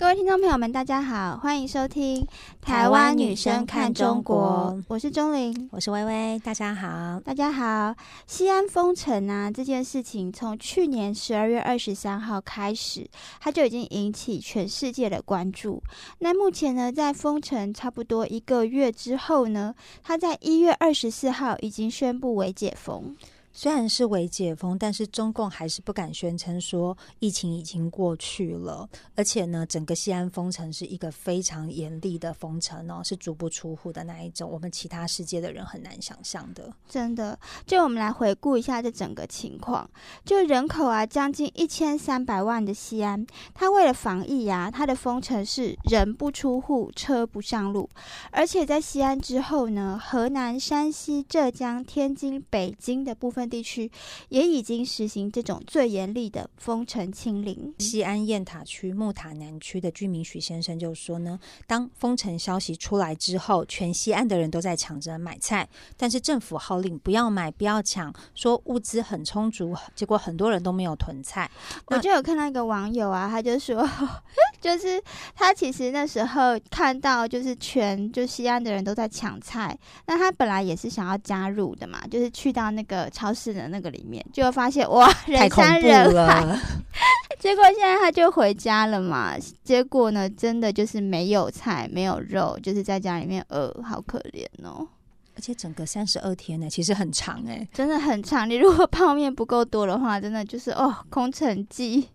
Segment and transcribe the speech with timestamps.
[0.00, 2.22] 各位听众朋友们，大家好，欢迎收听
[2.62, 7.94] 《台湾女生看中国》，我是钟玲，我是微微，大家好，大家好。
[8.26, 13.06] 西安封城啊，这件事情从去年十二月二十三号开始，
[13.40, 15.82] 它就已经引起全世界的关注。
[16.20, 23.14] 那目前呢，在封城差不多一个月之后呢，它在一月二十四号已经宣布为解封。
[23.52, 28.88] 虽然是为解封，但是中共还是不敢宣称说疫情已经过去了。
[29.16, 36.72] 而且呢，整个西安封城是一个非常严厉的封城哦，是足不出户的那一种，我们其他世界的人很难想象的。
[36.88, 39.90] 真的，就我们来回顾一下这整个情况。
[40.24, 47.90] 就人口啊，将近一千三百万的西安，它为了防疫呀，它的封城是人不出户，车不上路。
[48.30, 53.39] 而且在西安之后呢，河南、山西、浙江、天津、北京的部分。
[53.46, 53.90] 地区
[54.28, 57.74] 也已经实行这种最严厉的封城清零。
[57.78, 71.50] 西安雁塔区木塔南区的居民许先生就说呢，当封城消息出来之后，全西安的人都在抢着买菜，但是政府号令不要买，不要抢，说物资很充足，结果很多人都没有囤菜。
[71.86, 73.88] 我就有看到一个网友啊，他就说，
[74.60, 75.02] 就是
[75.34, 79.76] 他其实那时候看到就是全就西安的人都在抢菜，
[80.06, 83.40] 那他本来也是想要加入的嘛，就是去到那个超市。
[83.40, 86.44] 是的那个里面，就会发现哇， 人山人海。
[87.40, 89.34] 结果现在他就回家了嘛。
[89.64, 94.86] 结果呢，真的就是没有菜，没有肉，就是在家里面饿，好可怜哦。
[95.34, 98.48] 而且整个三十二天呢，其实很长哎，真的很长。
[98.48, 102.10] 你如果泡面不够多的话，真的就是哦，空城计。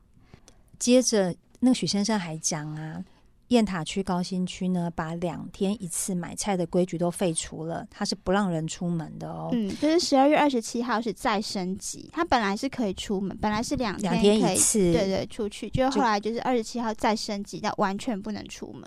[0.77, 3.03] 接着，那个许先生还讲啊。
[3.49, 9.49] 雁塔区高新区呢，把两天一次买菜的规矩都废除了，它是不让人出门的哦。
[9.53, 18.83] 嗯，就是十二月二十七号是再升级，它本来是可以出门，本来是两两天一次，对对，出去，就后来就是二十七号再升级，到完全不能出门。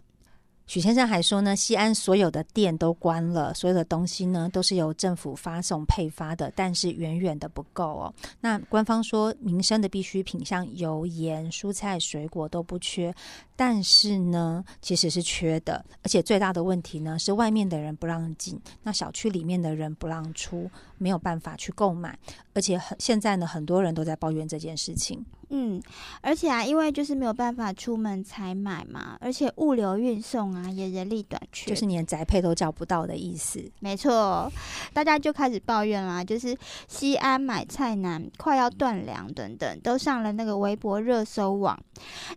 [0.69, 8.15] 许先生还说呢，西安所有的店都关了，所有的东西呢都是由政府发送配发的，但是远远的不够哦。
[8.39, 13.15] 那官方说民生的必需品，像油盐、蔬菜、水果都不缺，
[13.57, 22.19] 但是呢其实是缺的，而且最大的问题呢是外面的人不让进，那小区里面的人不让出，没有办法去购买，
[22.55, 25.25] 而且很现在呢很多人都在抱怨这件事情。
[25.51, 25.81] 嗯，
[26.21, 33.65] 而且啊，因为就是没有办法出门采买嘛，而且物流运送啊也人力短缺，就是连宅配都叫不到的意思。
[33.81, 34.53] 没错，
[34.93, 36.55] 大家就开始抱怨啦，就是
[36.87, 41.79] 西安买菜难，快要断粮等等，都上了那个微博热搜网。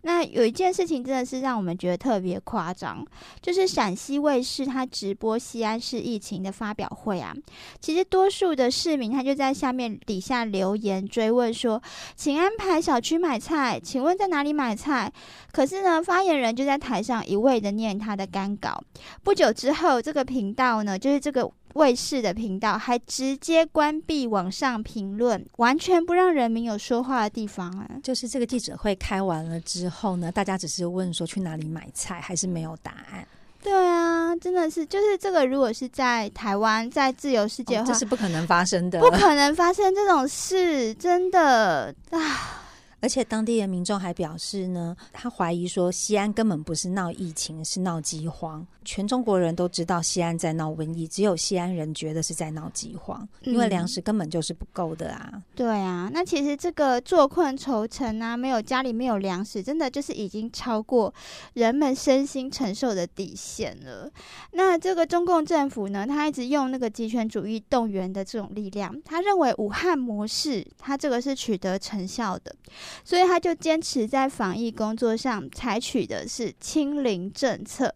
[0.03, 3.05] 那有一件事情真的是让我们觉得特别夸张，
[3.41, 7.35] 就是陕西卫视他直播西安市疫情的发表会啊，
[7.81, 11.81] 其实多数的市民他就在下面底下留言追问说，
[12.15, 13.01] 请安排小。
[13.01, 15.11] 区买菜，请问在哪里买菜？
[15.51, 18.79] 可是呢，发言人就在台上一味的念他的干稿。
[19.23, 27.89] 不久之后，这个频道呢，就是这个卫视的频道，还直接关闭网上评论，完全不让人民有说话的地方啊！
[28.03, 33.27] 就是这个记者会开完了之后呢，大家只是问说去哪里买菜，还是没有答案。
[33.63, 42.57] 对啊，真的是，就是这个，如果是在台湾，在自由世界的话，这是不可能发生的，不可能发生这种事，真的啊。
[43.03, 48.63] 而且当地的民众还表示呢，他怀疑说西安根本不是闹疫情，是闹饥荒。
[48.83, 55.41] 全中国人都知道西安在闹瘟疫，只有西安人觉得是在闹饥荒，因为粮食根本就是不够的啊。
[55.55, 61.13] 对啊，那其实这个坐困愁城啊，没有家里没有粮食，真的就是已经超过
[61.53, 64.11] 人们身心承受的底线了。
[64.53, 72.55] 那这个中共政府呢，他一直用那个集权主义动员的这种力量，他认为武汉模式，他这个是取得成效的。
[73.03, 77.93] 所以他就坚持在防疫工作上采取的是清零政策。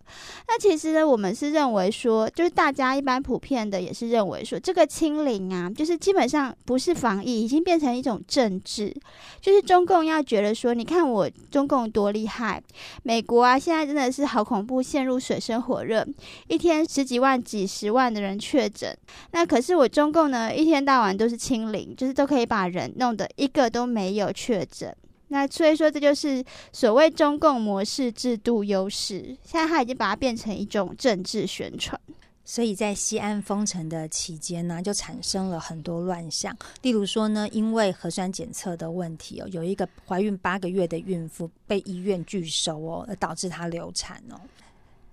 [0.47, 8.93] 那其实其实呢，我们是认为说，就是大家一般普遍的也是认为说，这个清零啊，就是基本上不是防疫，已经变成一种政治。
[9.39, 12.61] 就是中共要觉得说，你看我中共多厉害，
[13.03, 16.05] 美国啊，现在真的是好恐怖，陷入水深火热，
[16.49, 18.93] 一天十几万、几十万的人确诊。
[19.31, 24.93] 那可是我中共呢，一天到晚都是清零，就是都可以把人弄得一个都没有确诊。
[25.29, 29.35] 那所以说，这就是所谓中共模式制度优势。
[29.43, 31.99] 现在他已经把它变成一种政治宣传。
[32.47, 36.55] 所以在西安封城的期间呢，就产生了很多乱象。
[36.83, 44.39] 例如说呢，因为核酸检测的问题哦，有一个怀孕八个月的孕妇被医院拒收哦，而导致她流产哦。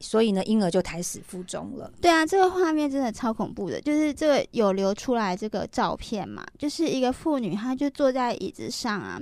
[0.02, 1.90] 所以呢，婴儿就胎死腹中了。
[2.00, 9.18] 对啊，这个画面真的超恐怖的，就是这个有流出来这个照片嘛，就是一个妇女，她就坐在椅子上啊，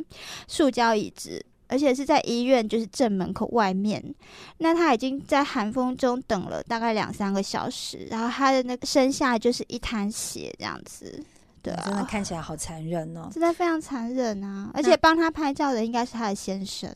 [0.49, 4.03] 塑胶椅子，而且是在医院就是正门口外面。
[4.59, 11.23] 那她已经在寒风中等了大概两三个小时，然后她的那个身下就是一滩血这样子。
[11.63, 14.71] 对啊，真的看起来好残忍哦，真的非常残忍啊！
[14.73, 16.91] 而且帮他拍照的应该是他的先生。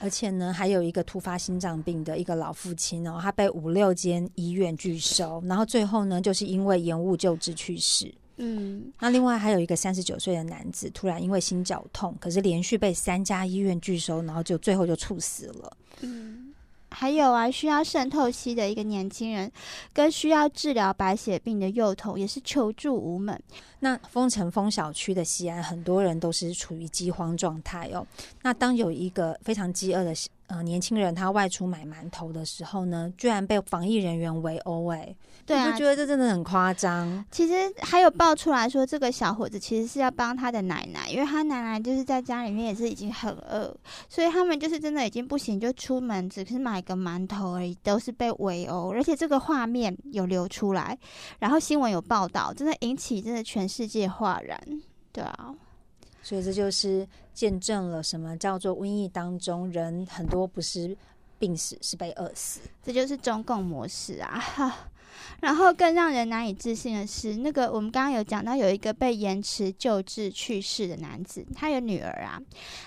[0.00, 8.14] 而且呢，还有一个突发心脏病的一个老父亲哦，他被五六间医院拒收，然后最后呢，就是因为延误救治去世。
[8.36, 15.76] 嗯，那另外还有一个三十九岁的男子，突然因为心绞痛，可是连续被三家医院拒收，然后就最后就猝死了。
[16.02, 16.47] 嗯。
[16.90, 19.50] 还有啊，需要渗透期的一个年轻人，
[19.92, 23.40] 跟需要治疗白血病的幼童，也是求助无门。
[23.80, 28.06] 那封城封小区的西安，很多人都是处于饥荒状态哦。
[28.42, 30.14] 那当有一个非常饥饿的。
[30.48, 35.14] 呃，年轻人他外出买馒头的时候呢，居然被防疫人员围殴，哎，
[35.44, 37.22] 对啊，就觉得这真的很夸张。
[37.30, 43.76] 其实还有爆出来说，这个小伙子其实是要帮他的奶奶，因为他奶奶就是在家里面也是已经很饿，
[44.08, 50.98] 所以他们就是真的已经不行，就出门只是买个馒头而已，都是被围殴，而且这个画面有流出来，
[51.40, 54.58] 然后新闻有报道，真的引起真的全世界哗然，
[55.12, 55.54] 对啊。
[56.28, 60.94] 所以这就是见证了什么叫做瘟疫当中人很多不是
[61.38, 62.60] 病死，是被饿死。
[62.84, 64.78] 这就是中共模式啊！
[65.40, 72.38] 然后更让人难以置信的是，那个我们刚刚有讲到有一个被延迟救治去世的男子，他有女儿啊，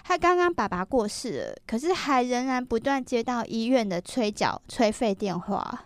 [0.04, 5.86] 他刚刚爸爸过世了，可是还仍然不断接到医院的催缴催费电话，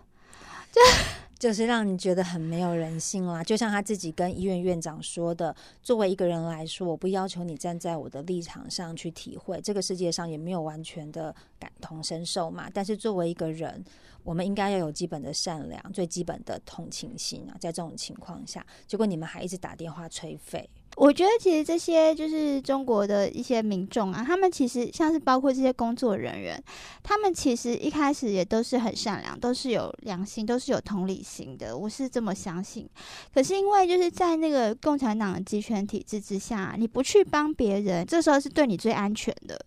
[0.70, 0.78] 就。
[1.38, 12.70] 就是让你觉得很没有人性啦，就像他自己跟医院院长说的：“作为一个人来说，我不要求你站在我的立场上去体会这个世界上也没有完全的感同身受嘛。
[12.72, 13.84] 但是作为一个人，
[14.24, 17.56] 我们应该要有基本的善良，最基本的同情心啊。
[17.60, 26.60] 在这种情况下，结果你们还一直打电话催费。”我觉得其实这些就是中国的一些民众啊，他们其实像是包括这些工作人员，
[27.02, 31.76] 他们其实一开始也都是很善良，都是有良心，都是有同理心的。
[31.76, 32.88] 我是这么相信。
[33.34, 39.60] 可是因为就是在那个共产党的集权体制之下，你不去帮别人，这时候是对你最安全的，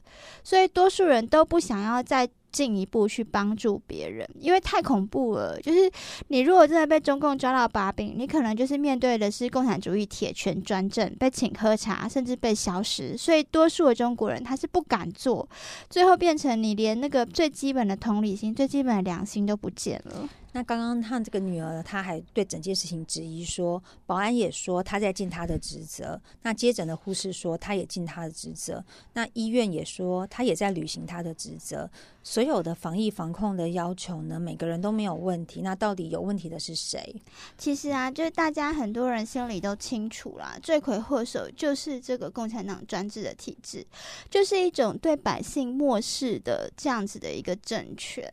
[0.43, 2.27] 所以多数人都不想要在。
[2.51, 5.59] 进一步去帮助别人，因为太恐怖了。
[5.61, 5.91] 就是
[6.27, 13.17] 你如果真的被中共抓到把柄，你可能就是面对的是共产主义铁拳专政，被请喝茶，甚至被消失。
[13.17, 15.47] 所以多数的中国人他是不敢做，
[15.89, 20.29] 最后变成你连那个最基本的同理心、最基本的良心都不见了。
[20.51, 26.19] 那刚刚他这个女儿，她还对整件事情质疑说，保安也说他在尽他的职责。
[26.41, 28.83] 那接诊的护士说他也尽他的职责。
[29.13, 31.87] 那医院也说他也在履行他的职责。
[32.29, 35.63] 所有的防疫防控的要求呢，每个人都没有问题。
[35.63, 37.19] 那到底有问题的是谁？
[37.57, 43.83] 其实啊，就是大家很多人心里都清楚啦，罪魁祸首就是这个共产党专制的体制，
[44.29, 48.31] 就是一种对百姓漠视的这样子的一个政权。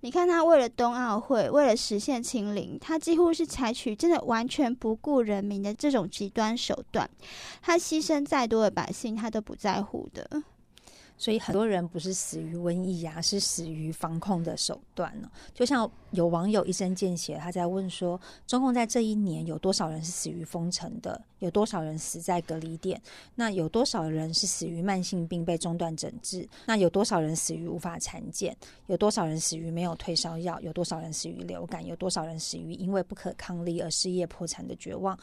[0.00, 1.48] 你看他为了冬奥会。
[1.48, 7.08] 为了实现清零，他几乎是采取真的完全不顾人民的这种极端手段，
[7.62, 10.42] 他牺牲再多的百姓，他都不在乎的。
[11.18, 15.30] 所以很多人不是死于瘟疫啊，是死于防控的手段呢。
[15.54, 21.20] 就像有网友一针见血，他在问说：中共在这一年有多少人是死于封城的？
[21.38, 23.00] 有多少人死在隔离点？
[23.34, 26.48] 那有多少人是死于慢性病被中断诊治？
[26.66, 28.56] 那有多少人死于无法产检？
[28.86, 30.60] 有多少人死于没有退烧药？
[30.60, 31.84] 有多少人死于流感？
[31.84, 35.18] 有多少人死于因为不可抗力而失业破产的绝望？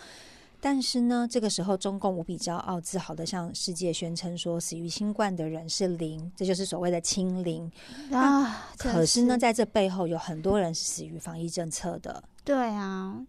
[0.66, 7.70] 但是呢，这个时候中共无比骄傲、自豪的向世界宣称说，死于新冠的人是零，这就是所谓的清零
[8.14, 8.70] 啊。
[8.78, 12.24] 可是呢，在这背后有很多人是死于防疫政策的。
[12.46, 13.22] 对啊，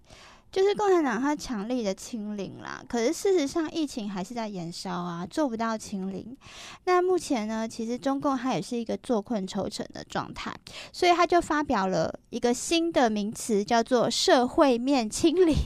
[0.53, 2.85] 就是共产党他强力的清零啦。
[2.88, 6.37] 可是事实上，疫情还是在延烧啊，做不到清零。
[6.85, 10.55] 那目前呢，其实中共它也是一个坐困愁城的状态，
[10.93, 15.57] 所以他就发表了一个新的名词，叫做社会面清零。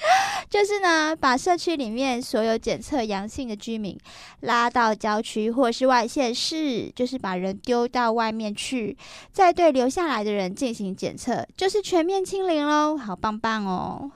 [0.48, 3.98] 就是呢，把社区里面所有检测阳性的居民
[4.40, 8.96] 拉到郊区或是外县市，就是把人丢到外面去，
[9.32, 12.96] 再对留下来的人进行检测，就是全面清零喽！
[12.96, 14.10] 好棒棒哦！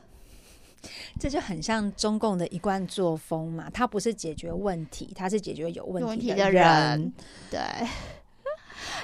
[1.21, 7.13] 这就很像中共的一贯作风嘛，他不是解决问题，他是解决有问题的人。
[7.51, 7.61] 对。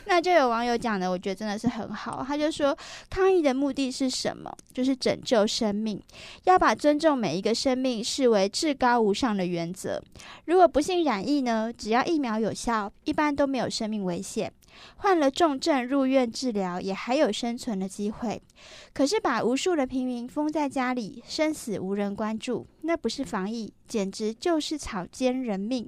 [0.09, 2.25] 那就有网友讲的，我觉得真的是很好。
[2.27, 2.75] 他就说，
[3.11, 4.51] 抗疫的目的是什么？
[4.73, 6.03] 就是拯救生命，
[6.45, 10.03] 要把尊重每一个生命视为至高无上的原则。
[10.47, 11.71] 如果不幸染疫呢？
[11.77, 14.51] 只要疫苗有效，一般都没有生命危险。
[14.97, 18.41] 患了重症入院治疗，也还有生存的机会。
[18.95, 22.67] 可是把无数的平民封在家里，生死无人关注。
[22.89, 25.87] 那不是防疫，简直就是草菅人命。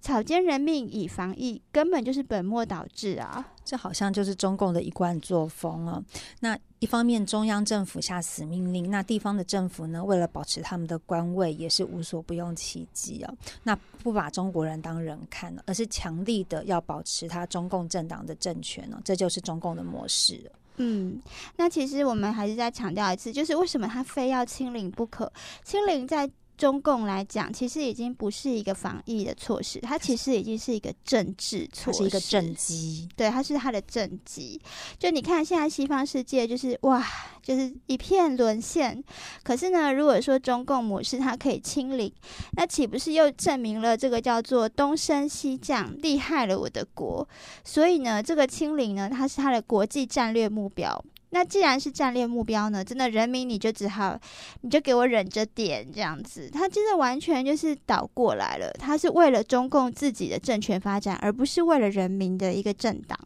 [0.00, 3.52] 草菅人命以防疫，根本就是本末倒置啊！
[3.64, 6.02] 这好像就是中共的一贯作风啊。
[6.40, 13.32] 那一方面，中央政府下死命令，那地方的政府呢，为了保持他们的官位，也是无所不用其极啊。
[13.62, 20.50] 那不把中国人当人看，而是强力的要保持他中共政党的政权呢，这就是中共的模式。
[20.82, 21.20] 嗯，
[21.56, 25.32] 那其实我们还是再强调一次，就是为什么他非要清零不可？
[25.62, 26.28] 清零在。
[26.60, 33.08] 中共来讲，其实已经不是一个防疫的措施，它其实已经是一个政治措施，是一个政绩。
[33.16, 34.60] 对，它是它的政绩。
[34.98, 37.02] 就你看，现在西方世界就是哇，
[37.42, 39.02] 就是一片沦陷。
[39.42, 42.12] 可是呢，如果说中共模式它可以清零，
[42.52, 47.26] 那岂不是又证明了这个叫做东升西降，厉害了我的国？
[47.64, 51.02] 所以呢，这个清零呢，它是它的国际战略目标。
[51.30, 54.18] 那既然是战略目标呢，真的人民你就只好，
[54.60, 56.50] 你就给我忍着点这样子。
[56.50, 63.18] 他真的完全就是倒过来了，他是为了中共自己的政权发展，而不是为了人民的一个政党。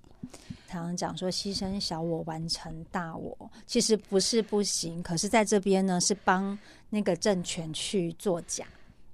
[0.68, 6.58] 常常讲说牺牲小我完成大我，其实不是不行，可是在这边呢是帮
[6.90, 8.66] 那个政权去作假，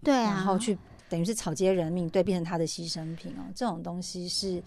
[0.02, 0.76] 对啊，然后去
[1.08, 3.44] 等于是草菅人命，对，变成他的牺牲品哦。
[3.54, 4.62] 这种东西是，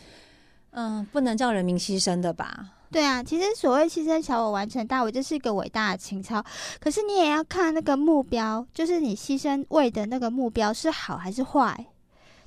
[0.70, 2.70] 嗯，不能叫人民牺牲的吧？
[2.94, 6.46] 对啊，其实所谓牺牲小我完成大我，这是一个伟大的情操。
[6.80, 11.88] 可是你也要看那个目标，就是你牺牲为的那个目标是好还是坏。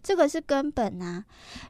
[0.07, 1.25] 这个是根本啊！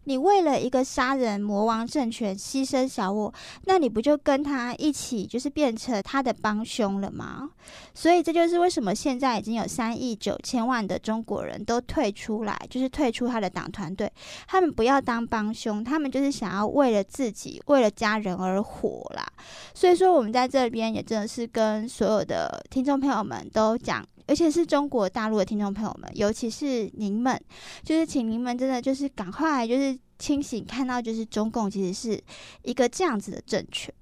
[0.05, 3.33] 你为了一个杀人魔王政权牺牲小我，
[3.64, 7.49] 那你不就跟他一起，就是变成他的帮凶了吗？
[7.95, 14.12] 所以这就是为什么现在已经有三亿九千万的中国人都退出来，就是退出他的党团队，
[14.47, 19.26] 他们不要当帮凶，他们就是想要为了自己、为了家人而活啦。
[19.73, 24.05] 所以说，我们在这边也真的是跟所有的听众朋友们都讲。
[24.26, 27.40] 而且是中国大陆的听众朋友们，尤其是您们，
[27.83, 32.23] 就是请您们真的就是赶快就是清醒，看到就是中共其实是
[32.62, 33.92] 一个这样子的政权，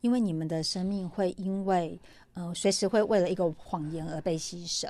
[0.00, 1.98] 因为你们的生命会因为
[2.34, 4.88] 呃随时会为了一个谎言而被牺牲。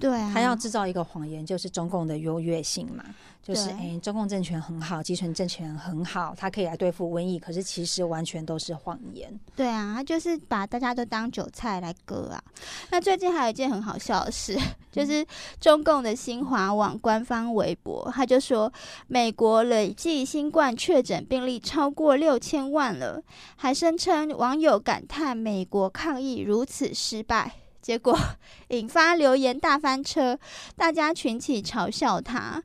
[0.00, 3.04] 对，他要制造一个谎言，就是中共的优越性嘛，
[3.42, 9.32] 就是哎，中共政权很好，集权政权很好，他可以来对付瘟疫，可是其实完全都是谎言。
[9.54, 12.42] 对啊，他就是把大家都当韭菜来割啊。
[12.90, 14.58] 那最近还有一件很好笑的事，
[14.90, 15.24] 就是
[15.60, 18.72] 中共的新华网官方微博，他就说
[19.06, 23.22] 美国累计新冠确诊病例超过六千万了，
[23.56, 27.52] 还声称网友感叹美国抗疫如此失败。
[27.82, 28.18] 结果
[28.68, 30.38] 引发留言大翻车，
[30.76, 32.62] 大家群起嘲笑他。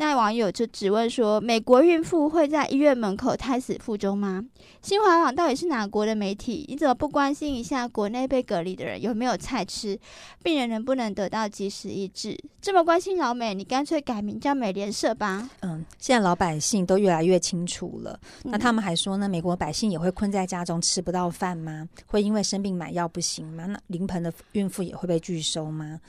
[0.00, 4.42] 那网友就质问说：“美国孕妇会在医院门口胎死腹中吗？”
[4.80, 6.64] 新华网到底是哪国的媒体？
[6.70, 10.00] 你怎么不关心一下国内被隔离的人有没有菜吃，
[10.42, 12.34] 病人能不能得到及时医治？
[12.62, 15.50] 这么关心老美，你干脆改名叫美联社吧。
[15.60, 18.18] 嗯，现在老百姓都越来越清楚了。
[18.44, 21.86] 那他们还说呢，美国百姓也会困在家中吃不到饭吗？
[22.06, 23.66] 会因为生病买药不行吗？
[23.66, 26.00] 那临盆的孕妇也会被拒收吗？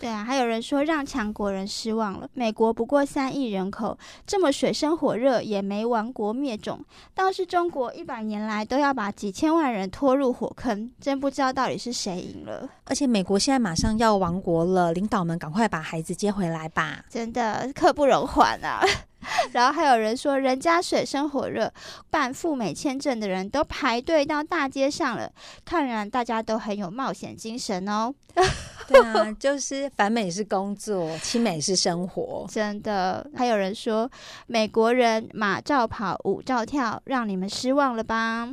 [0.00, 2.26] 对啊，还有人说让强国人失望了。
[2.32, 6.82] 美国不过三亿人口，这么水深火热也没亡国灭种，
[7.14, 12.66] 倒是中国一百年来都要把几千万人拖入火坑，真不知道到底是谁赢了。
[12.86, 18.82] 而且美国现在马上要亡国了，领导们赶快把孩子接回来吧，真的刻不容缓啊！
[19.52, 21.70] 然后还有人说，人家水深火热
[22.08, 25.30] 办赴美签证的人都排队到大街上了，
[25.62, 28.14] 看来大家都很有冒险精神哦。
[28.90, 32.46] 对啊，就是反美是工作，亲美是生活。
[32.50, 34.10] 真的，还有人说，
[34.46, 38.48] 美国人马照跑，舞照跳，让你们失望了吧？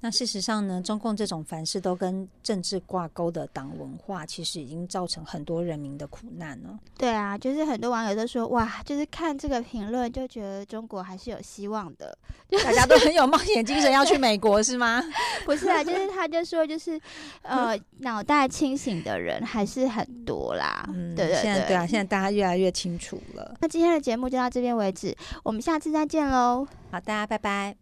[0.00, 6.78] 那事实上呢，中共这种凡事都跟政治挂钩的党文化，其实已经造成很多人民的苦难了。
[6.96, 12.16] 对啊，就是很多网友都说，哇，就是看这个评论就觉得中国还是有希望的，
[12.64, 15.02] 大家都很有冒险精神，要去美国是吗？
[15.44, 17.00] 不是啊，就是他就说，就是
[17.42, 20.88] 呃，脑袋清醒的人还是很多啦。
[20.94, 23.56] 嗯，对对对，对啊，现在大家越来越清楚了。
[23.60, 26.66] 那今天的节目就到这边为止，我们下次再见喽。
[26.90, 27.78] 好，大家拜拜。